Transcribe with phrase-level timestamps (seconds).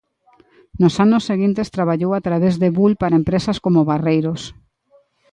[0.81, 4.41] Nos anos seguintes traballou a través de Bull para empresas como Barreiros.